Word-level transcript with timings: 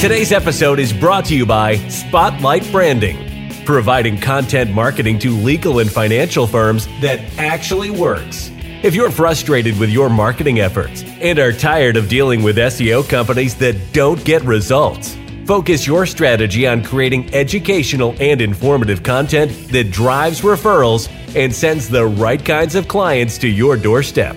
Today's 0.00 0.30
episode 0.30 0.78
is 0.78 0.92
brought 0.92 1.24
to 1.24 1.34
you 1.34 1.44
by 1.44 1.74
Spotlight 1.88 2.70
Branding, 2.70 3.52
providing 3.64 4.16
content 4.16 4.70
marketing 4.70 5.18
to 5.18 5.32
legal 5.32 5.80
and 5.80 5.90
financial 5.90 6.46
firms 6.46 6.86
that 7.00 7.18
actually 7.36 7.90
works. 7.90 8.52
If 8.84 8.94
you're 8.94 9.10
frustrated 9.10 9.76
with 9.76 9.90
your 9.90 10.08
marketing 10.08 10.60
efforts 10.60 11.02
and 11.02 11.40
are 11.40 11.52
tired 11.52 11.96
of 11.96 12.08
dealing 12.08 12.44
with 12.44 12.58
SEO 12.58 13.08
companies 13.08 13.56
that 13.56 13.92
don't 13.92 14.24
get 14.24 14.40
results, 14.44 15.18
focus 15.46 15.84
your 15.84 16.06
strategy 16.06 16.64
on 16.64 16.84
creating 16.84 17.34
educational 17.34 18.14
and 18.20 18.40
informative 18.40 19.02
content 19.02 19.50
that 19.72 19.90
drives 19.90 20.42
referrals 20.42 21.10
and 21.34 21.52
sends 21.52 21.88
the 21.88 22.06
right 22.06 22.44
kinds 22.44 22.76
of 22.76 22.86
clients 22.86 23.36
to 23.38 23.48
your 23.48 23.76
doorstep. 23.76 24.36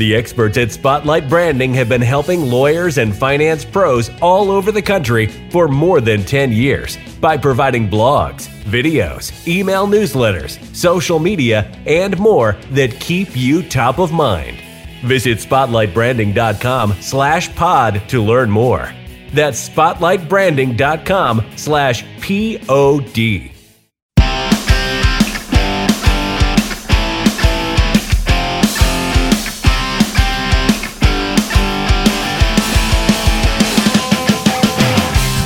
The 0.00 0.16
experts 0.16 0.56
at 0.56 0.72
Spotlight 0.72 1.28
Branding 1.28 1.74
have 1.74 1.90
been 1.90 2.00
helping 2.00 2.40
lawyers 2.40 2.96
and 2.96 3.14
finance 3.14 3.66
pros 3.66 4.08
all 4.22 4.50
over 4.50 4.72
the 4.72 4.80
country 4.80 5.26
for 5.50 5.68
more 5.68 6.00
than 6.00 6.24
10 6.24 6.52
years 6.52 6.96
by 7.20 7.36
providing 7.36 7.86
blogs, 7.86 8.48
videos, 8.64 9.46
email 9.46 9.86
newsletters, 9.86 10.58
social 10.74 11.18
media, 11.18 11.70
and 11.84 12.18
more 12.18 12.56
that 12.70 12.98
keep 12.98 13.36
you 13.36 13.62
top 13.62 13.98
of 13.98 14.10
mind. 14.10 14.56
Visit 15.04 15.36
spotlightbranding.com 15.36 16.94
slash 17.02 17.54
pod 17.54 18.00
to 18.08 18.24
learn 18.24 18.50
more. 18.50 18.90
That's 19.34 19.68
spotlightbranding.com 19.68 21.44
slash 21.56 22.06
P-O-D. 22.22 23.52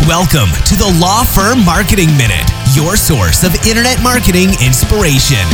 Welcome 0.07 0.51
to 0.67 0.77
the 0.77 0.99
Law 1.01 1.25
Firm 1.25 1.65
Marketing 1.65 2.15
Minute, 2.19 2.47
your 2.75 2.95
source 2.95 3.43
of 3.43 3.55
internet 3.67 4.03
marketing 4.03 4.51
inspiration. 4.63 5.47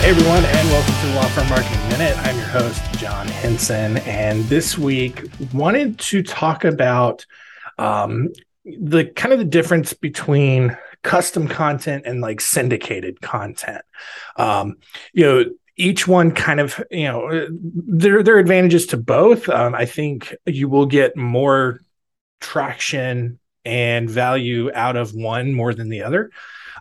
Hey 0.00 0.08
everyone, 0.08 0.46
and 0.46 0.68
welcome 0.70 0.94
to 0.94 1.06
the 1.08 1.14
Law 1.16 1.28
Firm 1.28 1.46
Marketing 1.50 1.88
Minute. 1.90 2.16
I'm 2.20 2.34
your 2.38 2.46
host, 2.46 2.82
John 2.94 3.28
Henson, 3.28 3.98
and 3.98 4.42
this 4.44 4.78
week 4.78 5.26
wanted 5.52 5.98
to 5.98 6.22
talk 6.22 6.64
about 6.64 7.26
um, 7.76 8.32
the 8.64 9.04
kind 9.04 9.34
of 9.34 9.40
the 9.40 9.44
difference 9.44 9.92
between 9.92 10.74
custom 11.02 11.48
content 11.48 12.04
and 12.06 12.22
like 12.22 12.40
syndicated 12.40 13.20
content. 13.20 13.82
Um, 14.36 14.76
you 15.12 15.24
know, 15.24 15.44
each 15.76 16.06
one 16.06 16.32
kind 16.32 16.60
of 16.60 16.82
you 16.90 17.04
know 17.04 17.48
there 17.50 18.22
there 18.22 18.36
are 18.36 18.40
advantages 18.40 18.86
to 18.88 18.96
both. 18.96 19.48
Um, 19.48 19.74
I 19.74 19.86
think 19.86 20.34
you 20.46 20.68
will 20.68 20.86
get 20.86 21.16
more 21.16 21.80
traction 22.40 23.38
and 23.64 24.10
value 24.10 24.70
out 24.74 24.96
of 24.96 25.14
one 25.14 25.54
more 25.54 25.72
than 25.72 25.88
the 25.88 26.02
other. 26.02 26.30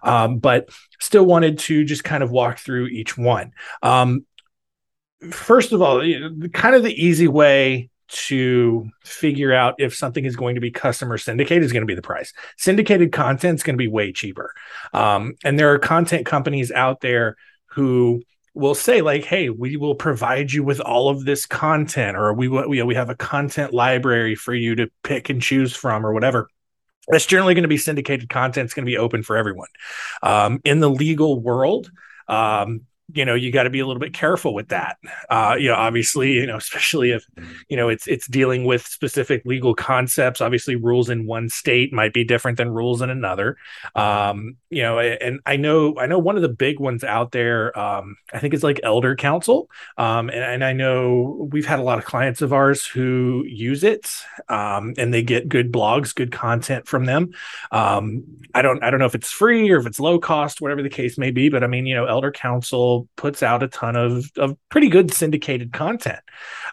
Um, 0.03 0.39
but 0.39 0.69
still 0.99 1.25
wanted 1.25 1.59
to 1.59 1.83
just 1.83 2.03
kind 2.03 2.23
of 2.23 2.31
walk 2.31 2.57
through 2.57 2.87
each 2.87 3.17
one. 3.17 3.51
Um, 3.83 4.25
first 5.29 5.73
of 5.73 5.81
all, 5.81 6.01
kind 6.53 6.75
of 6.75 6.83
the 6.83 6.93
easy 6.93 7.27
way 7.27 7.89
to 8.07 8.89
figure 9.03 9.53
out 9.53 9.75
if 9.77 9.95
something 9.95 10.25
is 10.25 10.35
going 10.35 10.55
to 10.55 10.61
be 10.61 10.71
customer 10.71 11.17
syndicated 11.17 11.63
is 11.63 11.71
going 11.71 11.81
to 11.81 11.87
be 11.87 11.95
the 11.95 12.01
price. 12.01 12.33
Syndicated 12.57 13.11
content 13.11 13.59
is 13.59 13.63
going 13.63 13.75
to 13.75 13.81
be 13.81 13.87
way 13.87 14.11
cheaper. 14.11 14.53
Um, 14.93 15.35
and 15.43 15.57
there 15.57 15.71
are 15.71 15.79
content 15.79 16.25
companies 16.25 16.71
out 16.71 16.99
there 16.99 17.37
who 17.67 18.21
will 18.53 18.75
say 18.75 19.01
like 19.01 19.23
hey 19.23 19.49
we 19.49 19.77
will 19.77 19.95
provide 19.95 20.51
you 20.51 20.63
with 20.63 20.81
all 20.81 21.07
of 21.07 21.23
this 21.23 21.45
content 21.45 22.17
or 22.17 22.33
we 22.33 22.47
we, 22.47 22.81
we 22.83 22.95
have 22.95 23.09
a 23.09 23.15
content 23.15 23.73
library 23.73 24.35
for 24.35 24.53
you 24.53 24.75
to 24.75 24.87
pick 25.03 25.29
and 25.29 25.41
choose 25.41 25.75
from 25.75 26.05
or 26.05 26.13
whatever. 26.13 26.47
That's 27.07 27.25
generally 27.25 27.55
going 27.55 27.63
to 27.63 27.69
be 27.69 27.77
syndicated 27.77 28.29
content. 28.29 28.65
It's 28.65 28.73
going 28.73 28.85
to 28.85 28.89
be 28.91 28.97
open 28.97 29.23
for 29.23 29.35
everyone. 29.35 29.69
Um, 30.21 30.61
in 30.63 30.79
the 30.81 30.89
legal 30.89 31.39
world 31.39 31.89
um, 32.27 32.81
you 33.13 33.25
know 33.25 33.35
you 33.35 33.51
got 33.51 33.63
to 33.63 33.69
be 33.69 33.79
a 33.79 33.87
little 33.87 33.99
bit 33.99 34.13
careful 34.13 34.53
with 34.53 34.69
that. 34.69 34.97
Uh 35.29 35.55
you 35.59 35.67
know 35.67 35.75
obviously 35.75 36.33
you 36.33 36.45
know 36.45 36.57
especially 36.71 37.11
if 37.11 37.25
you 37.69 37.77
know 37.77 37.89
it's 37.89 38.07
it's 38.07 38.27
dealing 38.27 38.65
with 38.65 38.85
specific 38.85 39.43
legal 39.45 39.73
concepts. 39.73 40.41
Obviously 40.41 40.75
rules 40.75 41.09
in 41.09 41.25
one 41.25 41.49
state 41.49 41.93
might 41.93 42.13
be 42.13 42.23
different 42.23 42.57
than 42.57 42.69
rules 42.69 43.01
in 43.01 43.09
another. 43.09 43.57
Um 43.95 44.57
you 44.69 44.81
know 44.81 44.99
and 44.99 45.39
i 45.45 45.57
know 45.57 45.99
i 45.99 46.07
know 46.07 46.17
one 46.17 46.37
of 46.37 46.41
the 46.41 46.49
big 46.49 46.79
ones 46.79 47.03
out 47.03 47.31
there 47.31 47.77
um 47.77 48.15
i 48.33 48.39
think 48.39 48.53
it's 48.53 48.63
like 48.63 48.79
ElderCounsel. 48.83 49.67
Um 49.97 50.29
and, 50.29 50.39
and 50.39 50.63
i 50.63 50.73
know 50.73 51.47
we've 51.51 51.65
had 51.65 51.79
a 51.79 51.83
lot 51.83 51.99
of 51.99 52.05
clients 52.05 52.41
of 52.41 52.53
ours 52.53 52.85
who 52.85 53.43
use 53.45 53.83
it 53.83 54.09
um 54.49 54.93
and 54.97 55.13
they 55.13 55.23
get 55.23 55.49
good 55.49 55.71
blogs 55.71 56.15
good 56.15 56.31
content 56.31 56.87
from 56.87 57.05
them. 57.05 57.33
Um 57.71 58.23
i 58.53 58.61
don't 58.61 58.83
i 58.83 58.89
don't 58.89 58.99
know 58.99 59.05
if 59.05 59.15
it's 59.15 59.31
free 59.31 59.69
or 59.69 59.77
if 59.77 59.85
it's 59.85 59.99
low 59.99 60.19
cost 60.19 60.61
whatever 60.61 60.81
the 60.81 60.89
case 60.89 61.17
may 61.17 61.31
be 61.31 61.49
but 61.49 61.63
i 61.63 61.67
mean 61.67 61.85
you 61.85 61.95
know 61.95 62.05
elder 62.05 62.31
puts 63.15 63.43
out 63.43 63.63
a 63.63 63.67
ton 63.67 63.95
of, 63.95 64.25
of 64.37 64.57
pretty 64.69 64.89
good 64.89 65.13
syndicated 65.13 65.73
content. 65.73 66.19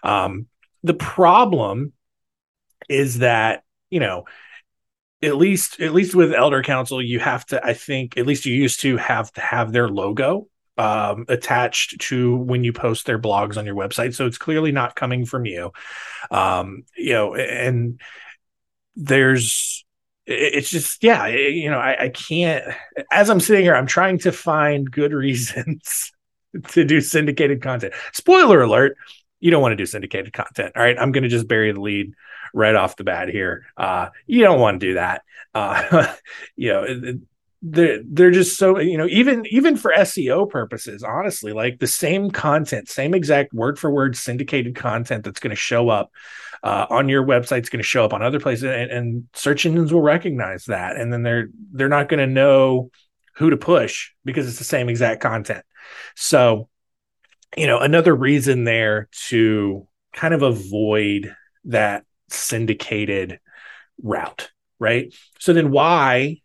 Um, 0.02 0.46
the 0.82 0.94
problem 0.94 1.92
is 2.88 3.18
that, 3.18 3.62
you 3.90 4.00
know, 4.00 4.24
at 5.22 5.36
least 5.36 5.80
at 5.80 5.92
least 5.92 6.14
with 6.14 6.30
ElderCounsel, 6.30 7.06
you 7.06 7.18
have 7.18 7.44
to 7.46 7.64
i 7.64 7.74
think 7.74 8.16
at 8.16 8.26
least 8.26 8.46
you 8.46 8.54
used 8.54 8.80
to 8.80 8.96
have 8.96 9.32
to 9.32 9.40
have 9.40 9.72
their 9.72 9.88
logo 9.88 10.46
um, 10.76 11.24
attached 11.28 12.00
to 12.00 12.36
when 12.36 12.62
you 12.62 12.72
post 12.72 13.04
their 13.04 13.18
blogs 13.18 13.56
on 13.56 13.66
your 13.66 13.74
website 13.74 14.14
so 14.14 14.26
it's 14.26 14.38
clearly 14.38 14.70
not 14.70 14.94
coming 14.94 15.26
from 15.26 15.44
you 15.44 15.72
um, 16.30 16.84
you 16.96 17.12
know 17.12 17.34
and 17.34 18.00
there's 18.94 19.84
it's 20.26 20.70
just 20.70 21.02
yeah 21.02 21.26
you 21.26 21.70
know 21.70 21.78
I, 21.78 22.04
I 22.04 22.08
can't 22.10 22.64
as 23.10 23.30
i'm 23.30 23.40
sitting 23.40 23.64
here 23.64 23.74
i'm 23.74 23.86
trying 23.86 24.18
to 24.20 24.32
find 24.32 24.90
good 24.90 25.12
reasons 25.26 26.12
to 26.68 26.84
do 26.84 27.00
syndicated 27.00 27.62
content. 27.62 27.94
Spoiler 28.12 28.62
alert, 28.62 28.96
you 29.40 29.50
don't 29.50 29.62
want 29.62 29.72
to 29.72 29.76
do 29.76 29.86
syndicated 29.86 30.32
content. 30.32 30.72
All 30.76 30.82
right. 30.82 30.98
I'm 30.98 31.12
going 31.12 31.22
to 31.22 31.28
just 31.28 31.48
bury 31.48 31.72
the 31.72 31.80
lead 31.80 32.12
right 32.54 32.74
off 32.74 32.96
the 32.96 33.04
bat 33.04 33.28
here. 33.28 33.66
Uh, 33.76 34.08
you 34.26 34.42
don't 34.42 34.60
want 34.60 34.80
to 34.80 34.86
do 34.86 34.94
that. 34.94 35.22
Uh, 35.54 36.12
you 36.56 36.72
know, 36.72 37.18
they're, 37.62 38.00
they're 38.04 38.30
just 38.30 38.56
so, 38.56 38.78
you 38.78 38.96
know, 38.96 39.06
even, 39.06 39.44
even 39.50 39.76
for 39.76 39.92
SEO 39.96 40.48
purposes, 40.48 41.02
honestly, 41.02 41.52
like 41.52 41.78
the 41.78 41.86
same 41.86 42.30
content, 42.30 42.88
same 42.88 43.14
exact 43.14 43.52
word 43.52 43.78
for 43.78 43.90
word 43.90 44.16
syndicated 44.16 44.76
content 44.76 45.24
that's 45.24 45.40
going 45.40 45.50
to 45.50 45.56
show 45.56 45.88
up 45.88 46.10
uh, 46.62 46.86
on 46.90 47.08
your 47.08 47.24
website 47.24 47.62
is 47.62 47.68
going 47.68 47.82
to 47.82 47.88
show 47.88 48.04
up 48.04 48.12
on 48.12 48.22
other 48.22 48.40
places 48.40 48.64
and, 48.64 48.90
and 48.90 49.28
search 49.34 49.66
engines 49.66 49.92
will 49.92 50.02
recognize 50.02 50.64
that. 50.64 50.96
And 50.96 51.12
then 51.12 51.22
they're, 51.22 51.48
they're 51.72 51.88
not 51.88 52.08
going 52.08 52.20
to 52.20 52.32
know 52.32 52.90
who 53.38 53.50
to 53.50 53.56
push 53.56 54.10
because 54.24 54.48
it's 54.48 54.58
the 54.58 54.64
same 54.64 54.88
exact 54.88 55.20
content. 55.20 55.64
So, 56.16 56.68
you 57.56 57.66
know, 57.66 57.78
another 57.78 58.14
reason 58.14 58.64
there 58.64 59.08
to 59.28 59.86
kind 60.12 60.34
of 60.34 60.42
avoid 60.42 61.34
that 61.64 62.04
syndicated 62.28 63.38
route, 64.02 64.50
right? 64.80 65.14
So 65.38 65.52
then 65.52 65.70
why 65.70 66.42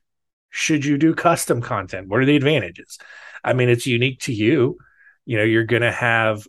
should 0.52 0.86
you 0.86 1.00
do 1.00 1.16
custom 1.16 1.62
content? 1.62 2.10
What 2.10 2.20
are 2.20 2.26
the 2.26 2.36
advantages? 2.36 3.00
I 3.44 3.54
mean, 3.54 3.70
it's 3.70 3.88
unique 3.88 4.20
to 4.22 4.34
you. 4.34 4.78
You 5.26 5.38
know, 5.38 5.44
you're 5.44 5.64
going 5.64 5.82
to 5.82 5.92
have 5.92 6.48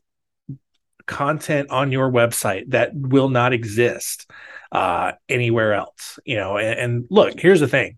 content 1.06 1.71
on 1.71 1.91
your 1.91 2.11
website 2.11 2.71
that 2.71 2.91
will 2.94 3.31
not 3.31 3.55
exist 3.55 4.31
uh, 4.72 5.12
anywhere 5.26 5.72
else. 5.72 6.19
You 6.26 6.37
know, 6.37 6.59
and, 6.59 6.78
and 6.78 7.06
look, 7.09 7.41
here's 7.41 7.61
the 7.61 7.69
thing 7.69 7.97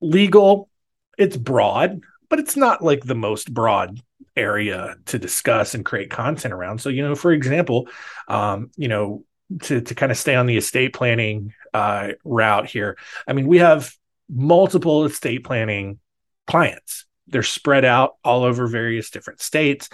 legal, 0.00 0.70
it's 1.18 1.36
broad, 1.36 2.00
but 2.28 2.38
it's 2.38 2.56
not 2.56 2.82
like 2.82 3.04
the 3.04 3.14
most 3.14 3.52
broad 3.52 4.00
area 4.36 4.96
to 5.06 5.18
discuss 5.18 5.74
and 5.74 5.84
create 5.84 6.10
content 6.10 6.54
around. 6.54 6.80
So, 6.80 6.88
you 6.88 7.02
know, 7.02 7.14
for 7.14 7.32
example, 7.32 7.88
um, 8.28 8.70
you 8.76 8.88
know, 8.88 9.24
to 9.62 9.80
to 9.80 9.94
kind 9.94 10.12
of 10.12 10.18
stay 10.18 10.34
on 10.34 10.46
the 10.46 10.56
estate 10.56 10.94
planning 10.94 11.52
uh, 11.74 12.12
route 12.24 12.66
here, 12.66 12.96
I 13.26 13.32
mean, 13.32 13.46
we 13.46 13.58
have 13.58 13.92
multiple 14.30 15.04
estate 15.04 15.44
planning 15.44 15.98
clients. 16.46 17.04
They're 17.26 17.42
spread 17.42 17.84
out 17.84 18.16
all 18.24 18.44
over 18.44 18.66
various 18.66 19.10
different 19.10 19.40
states. 19.40 19.88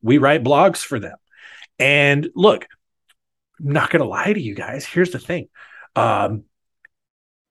We 0.00 0.18
write 0.18 0.44
blogs 0.44 0.78
for 0.78 0.98
them. 0.98 1.16
And 1.78 2.28
look, 2.34 2.66
I'm 3.60 3.72
not 3.72 3.90
going 3.90 4.02
to 4.02 4.08
lie 4.08 4.32
to 4.32 4.40
you 4.40 4.54
guys. 4.54 4.86
Here's 4.86 5.10
the 5.10 5.18
thing. 5.18 5.48
Um, 5.96 6.44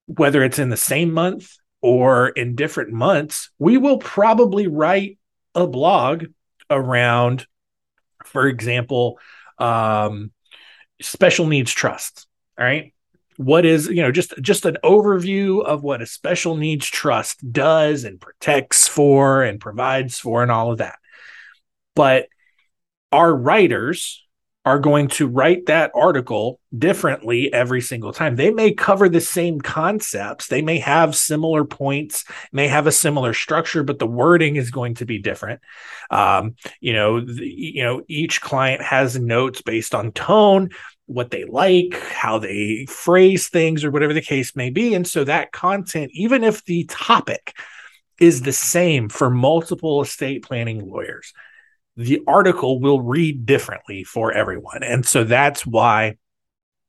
whether 0.06 0.44
it's 0.44 0.60
in 0.60 0.70
the 0.70 0.78
same 0.78 1.12
month 1.12 1.58
or 1.88 2.28
in 2.28 2.54
different 2.54 2.92
months, 2.92 3.50
we 3.60 3.78
will 3.78 3.98
probably 3.98 4.68
write 4.68 5.18
a 5.56 5.66
blog 5.66 6.26
around, 6.70 7.48
for 8.26 8.46
example, 8.46 9.18
um, 9.58 10.34
special 11.02 11.48
needs 11.48 11.72
trust. 11.72 12.28
All 12.60 12.66
right. 12.66 12.94
What 13.38 13.66
is, 13.66 13.88
you 13.88 14.02
know, 14.02 14.12
just 14.12 14.34
just 14.42 14.66
an 14.66 14.76
overview 14.84 15.64
of 15.64 15.82
what 15.82 16.02
a 16.02 16.06
special 16.06 16.58
needs 16.58 16.86
trust 16.86 17.40
does 17.54 18.04
and 18.04 18.20
protects 18.20 18.90
for 18.90 19.44
and 19.44 19.58
provides 19.58 20.20
for 20.20 20.44
and 20.44 20.52
all 20.52 20.74
of 20.74 20.80
that. 20.80 21.00
But 21.96 22.28
our 23.14 23.34
writers 23.34 24.27
are 24.68 24.80
going 24.80 25.08
to 25.08 25.30
write 25.30 25.68
that 25.68 25.92
article 25.96 26.60
differently 26.78 27.52
every 27.54 27.80
single 27.80 28.12
time. 28.12 28.36
They 28.36 28.52
may 28.52 28.74
cover 28.74 29.08
the 29.08 29.22
same 29.22 29.62
concepts, 29.62 30.48
they 30.48 30.62
may 30.62 30.80
have 30.80 31.16
similar 31.16 31.64
points, 31.64 32.26
may 32.52 32.68
have 32.68 32.86
a 32.86 32.92
similar 32.92 33.34
structure, 33.34 33.84
but 33.84 33.98
the 33.98 34.06
wording 34.06 34.58
is 34.58 34.70
going 34.70 34.96
to 34.96 35.06
be 35.06 35.20
different. 35.20 35.62
Um, 36.12 36.56
you 36.82 36.92
know, 36.92 37.22
the, 37.22 37.48
you 37.48 37.82
know, 37.82 38.04
each 38.10 38.42
client 38.42 38.82
has 38.82 39.18
notes 39.18 39.62
based 39.62 39.96
on 39.96 40.12
tone, 40.12 40.72
what 41.06 41.32
they 41.32 41.46
like, 41.46 41.98
how 42.12 42.38
they 42.38 42.88
phrase 42.90 43.48
things, 43.48 43.86
or 43.86 43.92
whatever 43.92 44.14
the 44.14 44.22
case 44.22 44.54
may 44.54 44.70
be, 44.70 44.94
and 44.96 45.08
so 45.08 45.24
that 45.24 45.54
content, 45.54 46.12
even 46.14 46.44
if 46.44 46.66
the 46.66 46.84
topic 46.90 47.56
is 48.20 48.42
the 48.42 48.52
same 48.52 49.08
for 49.08 49.30
multiple 49.30 50.02
estate 50.02 50.44
planning 50.44 50.86
lawyers 50.86 51.32
the 51.98 52.22
article 52.28 52.80
will 52.80 53.02
read 53.02 53.46
differently 53.46 54.04
for 54.04 54.32
everyone. 54.32 54.84
And 54.84 55.06
so 55.06 55.24
that's 55.24 55.66
why 55.66 56.18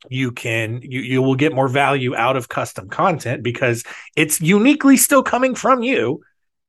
you 0.08 0.30
can 0.30 0.80
you 0.82 1.00
you 1.00 1.22
will 1.22 1.34
get 1.34 1.54
more 1.54 1.66
value 1.66 2.14
out 2.14 2.36
of 2.36 2.48
custom 2.48 2.88
content 2.88 3.42
because 3.42 3.82
it's 4.16 4.40
uniquely 4.40 4.96
still 4.96 5.22
coming 5.24 5.54
from 5.56 5.82
you. 5.82 6.20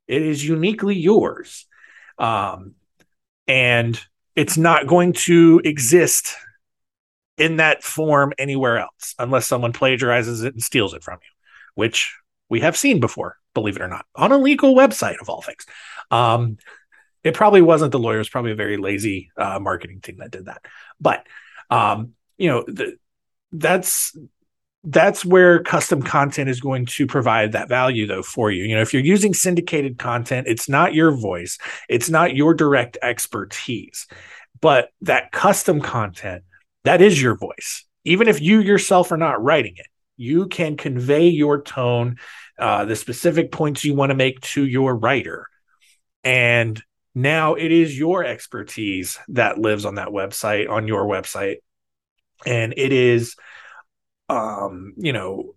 It 0.08 0.24
is 0.24 0.44
uniquely 0.44 0.96
yours. 0.96 1.68
Um 2.18 2.76
and 3.48 4.02
it's 4.36 4.58
not 4.58 4.88
going 4.88 5.14
to 5.14 5.62
exist 5.64 6.36
in 7.38 7.58
that 7.58 7.84
form 7.84 8.34
anywhere 8.38 8.80
else 8.80 9.16
unless 9.20 9.48
someone 9.48 9.74
plagiarizes 9.74 10.44
it 10.44 10.54
and 10.54 10.64
steals 10.64 10.94
it 10.94 11.04
from 11.04 11.20
you, 11.22 11.32
which 11.76 12.16
we 12.50 12.62
have 12.62 12.78
seen 12.78 13.00
before, 13.00 13.38
believe 13.54 13.76
it 13.76 13.82
or 13.82 13.88
not, 13.88 14.06
on 14.16 14.32
a 14.32 14.38
legal 14.38 14.76
website 14.76 15.20
of 15.22 15.30
all 15.30 15.42
things. 15.42 15.66
Um, 16.12 16.58
it 17.24 17.34
probably 17.34 17.62
wasn't 17.62 17.92
the 17.92 18.00
lawyers, 18.00 18.30
probably 18.30 18.52
a 18.52 18.56
very 18.56 18.78
lazy 18.78 19.32
uh, 19.38 19.60
marketing 19.60 20.02
team 20.02 20.18
that 20.20 20.32
did 20.32 20.46
that. 20.46 20.64
But 21.00 21.26
um, 21.70 22.14
you 22.38 22.50
know, 22.50 22.64
the, 22.68 22.98
that's 23.52 24.16
that's 24.84 25.26
where 25.26 25.62
custom 25.62 26.02
content 26.02 26.50
is 26.50 26.62
going 26.62 26.86
to 26.86 27.06
provide 27.06 27.52
that 27.52 27.68
value 27.68 28.08
though 28.08 28.24
for 28.24 28.50
you. 28.50 28.64
You 28.64 28.76
know, 28.76 28.82
if 28.82 28.94
you're 28.94 29.04
using 29.04 29.34
syndicated 29.34 30.00
content, 30.00 30.48
it's 30.48 30.70
not 30.70 30.94
your 30.94 31.12
voice, 31.12 31.58
it's 31.90 32.10
not 32.10 32.36
your 32.36 32.54
direct 32.54 32.98
expertise, 33.02 34.08
but 34.62 34.90
that 35.02 35.32
custom 35.32 35.82
content 35.82 36.44
that 36.86 37.02
is 37.02 37.22
your 37.22 37.36
voice. 37.36 37.86
Even 38.06 38.28
if 38.28 38.42
you 38.42 38.62
yourself 38.62 39.12
are 39.12 39.18
not 39.18 39.44
writing 39.44 39.74
it, 39.76 39.88
you 40.16 40.48
can 40.48 40.78
convey 40.78 41.28
your 41.28 41.62
tone, 41.62 42.18
uh, 42.58 42.86
the 42.86 42.96
specific 42.96 43.52
points 43.52 43.84
you 43.84 43.94
want 43.94 44.12
to 44.12 44.16
make 44.16 44.40
to 44.42 44.66
your 44.66 44.96
writer, 44.96 45.48
and 46.24 46.82
now 47.22 47.56
it 47.56 47.72
is 47.72 47.98
your 47.98 48.24
expertise 48.24 49.20
that 49.30 49.58
lives 49.58 49.86
on 49.86 49.96
that 49.96 50.10
website, 50.10 50.70
on 50.70 50.88
your 50.88 51.06
website. 51.06 51.58
And 52.46 52.74
it 52.78 52.94
is, 52.94 53.36
um, 54.30 54.94
you 54.98 55.14
know, 55.14 55.56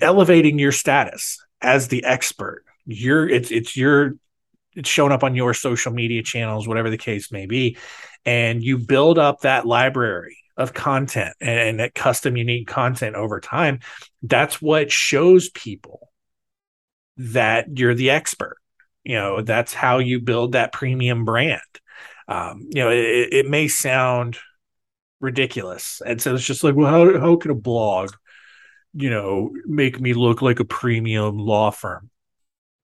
elevating 0.00 0.58
your 0.58 0.72
status 0.72 1.38
as 1.60 1.88
the 1.88 2.04
expert. 2.04 2.64
You're, 2.86 3.28
it's, 3.28 3.50
it's 3.50 3.76
your, 3.76 4.14
it's 4.74 4.88
shown 4.88 5.12
up 5.12 5.22
on 5.22 5.34
your 5.34 5.54
social 5.54 5.92
media 5.92 6.22
channels, 6.22 6.66
whatever 6.66 6.90
the 6.90 6.98
case 6.98 7.30
may 7.30 7.46
be. 7.46 7.76
And 8.24 8.62
you 8.62 8.78
build 8.78 9.18
up 9.18 9.40
that 9.40 9.66
library 9.66 10.36
of 10.56 10.74
content 10.74 11.34
and, 11.40 11.58
and 11.58 11.80
that 11.80 11.94
custom 11.94 12.36
unique 12.36 12.66
content 12.66 13.16
over 13.16 13.40
time. 13.40 13.80
That's 14.22 14.60
what 14.60 14.90
shows 14.90 15.48
people 15.48 16.08
that 17.16 17.78
you're 17.78 17.94
the 17.94 18.10
expert 18.10 18.56
you 19.04 19.14
know 19.14 19.42
that's 19.42 19.74
how 19.74 19.98
you 19.98 20.20
build 20.20 20.52
that 20.52 20.72
premium 20.72 21.24
brand. 21.24 21.60
Um, 22.28 22.68
you 22.70 22.82
know 22.82 22.90
it, 22.90 23.32
it, 23.32 23.46
may 23.48 23.68
sound 23.68 24.38
ridiculous. 25.20 26.00
And 26.04 26.20
so 26.20 26.34
it's 26.34 26.44
just 26.44 26.64
like 26.64 26.76
well 26.76 26.90
how, 26.90 27.20
how 27.20 27.36
could 27.36 27.50
a 27.50 27.54
blog 27.54 28.12
you 28.94 29.10
know 29.10 29.50
make 29.66 30.00
me 30.00 30.14
look 30.14 30.42
like 30.42 30.60
a 30.60 30.64
premium 30.64 31.38
law 31.38 31.70
firm? 31.70 32.10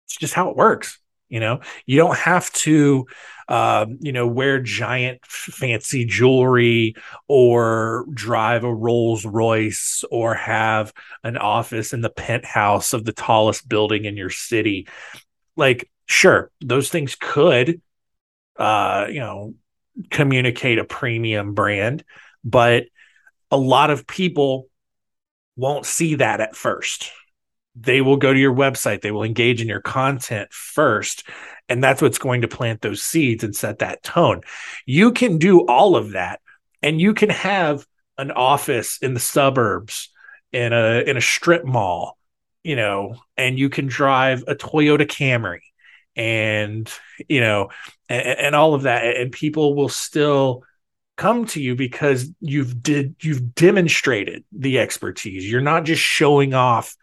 It's 0.05 0.17
just 0.17 0.33
how 0.33 0.49
it 0.49 0.55
works 0.55 0.99
you 1.31 1.39
know? 1.39 1.61
You 1.87 1.97
don't 1.97 2.17
have 2.17 2.51
to 2.53 3.07
um, 3.47 3.97
you 4.01 4.11
know 4.11 4.27
wear 4.27 4.59
giant 4.59 5.25
fancy 5.25 6.05
jewelry 6.05 6.93
or 7.27 8.05
drive 8.13 8.63
a 8.63 8.73
rolls 8.73 9.25
royce 9.25 10.03
or 10.11 10.35
have 10.35 10.93
an 11.23 11.37
office 11.37 11.93
in 11.93 12.01
the 12.01 12.09
penthouse 12.09 12.93
of 12.93 13.05
the 13.05 13.13
tallest 13.13 13.67
building 13.67 14.05
in 14.05 14.17
your 14.17 14.29
city. 14.29 14.87
Like 15.55 15.89
sure 16.05 16.51
those 16.61 16.89
things 16.89 17.15
could 17.15 17.81
uh 18.57 19.05
you 19.09 19.19
know 19.19 19.53
communicate 20.09 20.79
a 20.79 20.83
premium 20.83 21.53
brand 21.53 22.03
but 22.43 22.85
a 23.51 23.57
lot 23.57 23.89
of 23.89 24.07
people 24.07 24.67
won't 25.55 25.85
see 25.85 26.15
that 26.15 26.39
at 26.39 26.55
first. 26.55 27.11
They 27.75 28.01
will 28.01 28.17
go 28.17 28.33
to 28.33 28.39
your 28.39 28.53
website 28.53 29.01
they 29.01 29.11
will 29.11 29.23
engage 29.23 29.61
in 29.61 29.67
your 29.67 29.81
content 29.81 30.51
first 30.51 31.27
and 31.69 31.81
that's 31.81 32.01
what's 32.01 32.17
going 32.17 32.41
to 32.41 32.47
plant 32.49 32.81
those 32.81 33.01
seeds 33.01 33.43
and 33.43 33.55
set 33.55 33.79
that 33.79 34.03
tone. 34.03 34.41
You 34.85 35.13
can 35.13 35.37
do 35.37 35.65
all 35.67 35.95
of 35.95 36.11
that 36.11 36.41
and 36.81 36.99
you 36.99 37.13
can 37.13 37.29
have 37.29 37.85
an 38.17 38.31
office 38.31 38.97
in 39.01 39.13
the 39.13 39.19
suburbs 39.21 40.09
in 40.51 40.73
a 40.73 41.01
in 41.07 41.15
a 41.15 41.21
strip 41.21 41.63
mall 41.63 42.17
you 42.61 42.75
know 42.75 43.15
and 43.37 43.57
you 43.57 43.69
can 43.69 43.87
drive 43.87 44.43
a 44.47 44.55
Toyota 44.55 45.07
Camry 45.07 45.61
and 46.15 46.91
you 47.29 47.41
know 47.41 47.69
and, 48.09 48.39
and 48.39 48.55
all 48.55 48.73
of 48.73 48.83
that 48.83 49.17
and 49.17 49.31
people 49.31 49.75
will 49.75 49.89
still 49.89 50.63
come 51.17 51.45
to 51.45 51.61
you 51.61 51.75
because 51.75 52.29
you've 52.39 52.81
did 52.81 53.15
you've 53.21 53.53
demonstrated 53.53 54.43
the 54.51 54.79
expertise. 54.79 55.49
You're 55.49 55.61
not 55.61 55.85
just 55.85 56.01
showing 56.01 56.53
off 56.53 56.95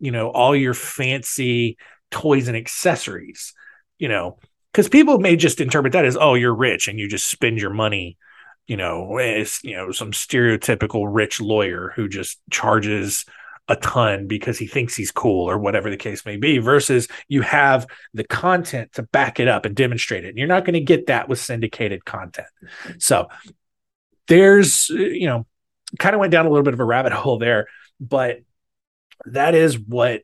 you 0.00 0.10
know 0.10 0.30
all 0.30 0.54
your 0.54 0.74
fancy 0.74 1.76
toys 2.10 2.48
and 2.48 2.56
accessories 2.56 3.52
you 3.98 4.08
know 4.08 4.38
because 4.72 4.88
people 4.88 5.18
may 5.18 5.36
just 5.36 5.60
interpret 5.60 5.92
that 5.92 6.04
as 6.04 6.16
oh 6.16 6.34
you're 6.34 6.54
rich 6.54 6.88
and 6.88 6.98
you 6.98 7.08
just 7.08 7.28
spend 7.28 7.58
your 7.58 7.72
money 7.72 8.16
you 8.66 8.76
know 8.76 9.18
eh, 9.18 9.40
as 9.40 9.62
you 9.62 9.76
know 9.76 9.90
some 9.90 10.12
stereotypical 10.12 11.06
rich 11.08 11.40
lawyer 11.40 11.92
who 11.96 12.08
just 12.08 12.40
charges 12.50 13.24
a 13.68 13.76
ton 13.76 14.26
because 14.26 14.58
he 14.58 14.66
thinks 14.66 14.96
he's 14.96 15.10
cool 15.10 15.48
or 15.48 15.58
whatever 15.58 15.90
the 15.90 15.96
case 15.96 16.24
may 16.24 16.36
be 16.36 16.58
versus 16.58 17.06
you 17.28 17.42
have 17.42 17.86
the 18.14 18.24
content 18.24 18.92
to 18.94 19.02
back 19.02 19.38
it 19.38 19.48
up 19.48 19.66
and 19.66 19.76
demonstrate 19.76 20.24
it. 20.24 20.30
And 20.30 20.38
you're 20.38 20.46
not 20.46 20.64
going 20.64 20.74
to 20.74 20.80
get 20.80 21.06
that 21.06 21.28
with 21.28 21.38
syndicated 21.38 22.04
content. 22.04 22.48
So 22.98 23.28
there's 24.26 24.88
you 24.90 25.26
know 25.26 25.46
kind 25.98 26.14
of 26.14 26.20
went 26.20 26.32
down 26.32 26.46
a 26.46 26.48
little 26.50 26.64
bit 26.64 26.74
of 26.74 26.80
a 26.80 26.84
rabbit 26.84 27.12
hole 27.12 27.38
there 27.38 27.66
but 27.98 28.40
that 29.24 29.54
is 29.54 29.78
what 29.78 30.22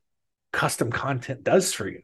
custom 0.52 0.90
content 0.92 1.42
does 1.42 1.72
for 1.72 1.88
you. 1.88 2.02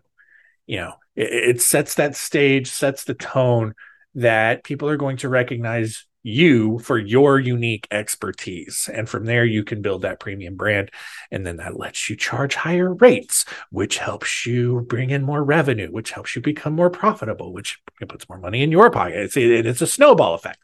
You 0.67 0.77
know 0.79 0.95
it, 1.15 1.57
it 1.57 1.61
sets 1.61 1.95
that 1.95 2.17
stage 2.17 2.71
sets 2.71 3.05
the 3.05 3.15
tone 3.15 3.75
that 4.17 4.65
people 4.65 4.89
are 4.89 4.97
going 4.97 5.19
to 5.19 5.29
recognize 5.29 6.07
you 6.23 6.79
for 6.81 6.99
your 6.99 7.39
unique 7.39 7.89
expertise. 7.91 8.89
And 8.93 9.09
from 9.09 9.25
there, 9.25 9.45
you 9.45 9.65
can 9.65 9.83
build 9.83 10.03
that 10.03 10.21
premium 10.21 10.57
brand. 10.57 10.91
And 11.31 11.47
then 11.47 11.57
that 11.57 11.79
lets 11.79 12.11
you 12.11 12.17
charge 12.17 12.55
higher 12.55 12.93
rates, 12.95 13.45
which 13.71 13.99
helps 13.99 14.45
you 14.45 14.83
bring 14.89 15.11
in 15.11 15.23
more 15.23 15.43
revenue, 15.43 15.89
which 15.91 16.11
helps 16.11 16.37
you 16.37 16.43
become 16.43 16.75
more 16.75 16.91
profitable, 16.91 17.53
which 17.53 17.81
puts 18.09 18.29
more 18.29 18.39
money 18.39 18.63
in 18.63 18.71
your 18.71 18.91
pocket. 18.91 19.17
It's, 19.17 19.37
it, 19.37 19.67
it's 19.67 19.83
a 19.83 19.87
snowball 19.87 20.35
effect. 20.35 20.59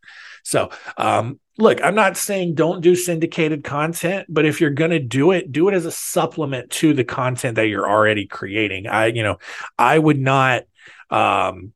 So, 0.45 0.71
um, 0.97 1.41
look, 1.59 1.83
I'm 1.83 1.97
not 1.97 2.17
saying 2.17 2.55
don't 2.55 2.81
do 2.81 2.95
syndicated 2.95 3.65
content, 3.65 4.27
but 4.29 4.45
if 4.45 4.61
you're 4.61 4.71
going 4.71 4.93
to 4.93 5.01
do 5.01 5.33
it, 5.33 5.51
do 5.51 5.69
it 5.69 5.75
as 5.75 5.87
a 5.87 5.91
supplement 5.91 6.71
to 6.71 6.95
the 6.95 7.03
content 7.03 7.57
that 7.57 7.67
you're 7.67 7.89
already 7.89 8.27
creating. 8.27 8.87
I, 8.87 9.07
you 9.07 9.25
know, 9.25 9.39
I 9.77 9.99
would 9.99 10.21
not, 10.21 10.65
um, 11.11 11.73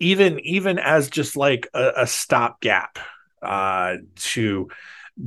even 0.00 0.40
even 0.40 0.78
as 0.78 1.08
just 1.10 1.36
like 1.36 1.68
a, 1.74 1.92
a 1.98 2.06
stopgap 2.06 2.98
uh, 3.42 3.96
to 4.16 4.68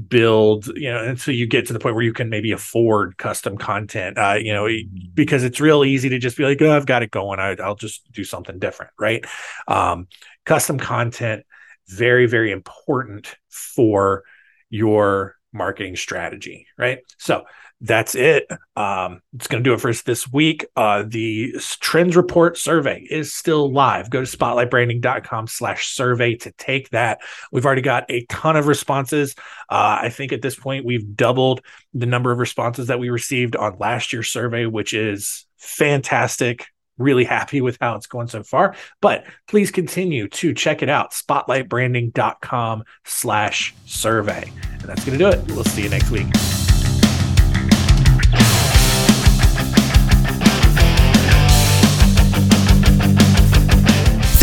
build 0.07 0.67
you 0.75 0.91
know 0.91 1.03
until 1.03 1.35
you 1.35 1.45
get 1.45 1.67
to 1.67 1.73
the 1.73 1.79
point 1.79 1.93
where 1.93 2.03
you 2.03 2.13
can 2.13 2.29
maybe 2.29 2.51
afford 2.51 3.15
custom 3.17 3.57
content 3.57 4.17
uh 4.17 4.33
you 4.33 4.51
know 4.51 4.67
because 5.13 5.43
it's 5.43 5.59
real 5.59 5.85
easy 5.85 6.09
to 6.09 6.17
just 6.17 6.35
be 6.35 6.43
like 6.43 6.59
oh 6.61 6.75
i've 6.75 6.87
got 6.87 7.03
it 7.03 7.11
going. 7.11 7.39
I, 7.39 7.55
i'll 7.63 7.75
just 7.75 8.11
do 8.11 8.23
something 8.23 8.57
different 8.57 8.91
right? 8.99 9.23
Um 9.67 10.07
custom 10.45 10.79
content 10.79 11.45
very 11.87 12.25
very 12.25 12.51
important 12.51 13.35
for 13.49 14.23
your 14.69 15.35
marketing 15.53 15.95
strategy 15.95 16.67
right 16.77 16.99
so 17.17 17.43
that's 17.83 18.15
it. 18.15 18.47
Um, 18.77 19.21
it's 19.35 19.47
going 19.47 19.61
to 19.61 19.69
do 19.69 19.73
it 19.73 19.81
for 19.81 19.89
us 19.89 20.03
this 20.03 20.25
week. 20.31 20.65
Uh, 20.73 21.03
the 21.05 21.53
trends 21.81 22.15
report 22.15 22.57
survey 22.57 23.05
is 23.09 23.33
still 23.33 23.71
live. 23.73 24.09
Go 24.09 24.23
to 24.23 24.37
spotlightbranding.com 24.37 25.47
slash 25.47 25.87
survey 25.87 26.35
to 26.35 26.51
take 26.53 26.89
that. 26.91 27.19
We've 27.51 27.65
already 27.65 27.81
got 27.81 28.05
a 28.09 28.25
ton 28.27 28.55
of 28.55 28.67
responses. 28.67 29.35
Uh, 29.69 29.99
I 30.03 30.09
think 30.09 30.31
at 30.31 30.41
this 30.41 30.55
point, 30.55 30.85
we've 30.85 31.15
doubled 31.15 31.59
the 31.93 32.05
number 32.05 32.31
of 32.31 32.39
responses 32.39 32.87
that 32.87 32.99
we 32.99 33.09
received 33.09 33.57
on 33.57 33.77
last 33.79 34.13
year's 34.13 34.29
survey, 34.29 34.65
which 34.65 34.93
is 34.93 35.45
fantastic. 35.57 36.67
Really 36.97 37.23
happy 37.23 37.61
with 37.61 37.77
how 37.81 37.95
it's 37.95 38.07
going 38.07 38.27
so 38.27 38.43
far. 38.43 38.75
But 39.01 39.25
please 39.47 39.71
continue 39.71 40.27
to 40.29 40.53
check 40.53 40.81
it 40.81 40.89
out. 40.89 41.11
Spotlightbranding.com 41.11 42.83
slash 43.05 43.73
survey. 43.85 44.51
And 44.71 44.81
that's 44.81 45.05
going 45.05 45.17
to 45.17 45.23
do 45.23 45.29
it. 45.29 45.45
We'll 45.47 45.63
see 45.63 45.83
you 45.83 45.89
next 45.89 46.11
week. 46.11 46.27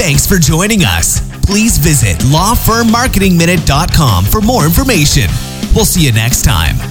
Thanks 0.00 0.26
for 0.26 0.38
joining 0.38 0.82
us. 0.82 1.20
Please 1.44 1.76
visit 1.76 2.16
lawfirmmarketingminute.com 2.18 4.24
for 4.24 4.40
more 4.40 4.64
information. 4.64 5.28
We'll 5.74 5.84
see 5.84 6.06
you 6.06 6.12
next 6.12 6.42
time. 6.42 6.89